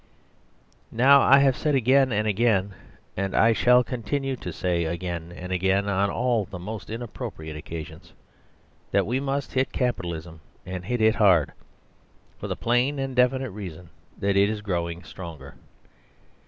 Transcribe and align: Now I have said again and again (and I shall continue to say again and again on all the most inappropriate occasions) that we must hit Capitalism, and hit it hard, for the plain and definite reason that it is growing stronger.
Now 0.91 1.21
I 1.21 1.37
have 1.41 1.55
said 1.55 1.75
again 1.75 2.11
and 2.11 2.25
again 2.27 2.73
(and 3.15 3.35
I 3.35 3.53
shall 3.53 3.83
continue 3.83 4.35
to 4.35 4.51
say 4.51 4.85
again 4.85 5.31
and 5.31 5.51
again 5.51 5.87
on 5.87 6.09
all 6.09 6.43
the 6.45 6.57
most 6.57 6.89
inappropriate 6.89 7.55
occasions) 7.55 8.11
that 8.89 9.05
we 9.05 9.19
must 9.19 9.53
hit 9.53 9.71
Capitalism, 9.71 10.39
and 10.65 10.83
hit 10.85 11.01
it 11.01 11.13
hard, 11.17 11.51
for 12.39 12.47
the 12.47 12.55
plain 12.55 12.97
and 12.97 13.15
definite 13.15 13.51
reason 13.51 13.89
that 14.17 14.35
it 14.35 14.49
is 14.49 14.61
growing 14.61 15.03
stronger. 15.03 15.53